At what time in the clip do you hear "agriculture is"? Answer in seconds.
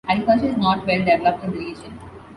0.09-0.57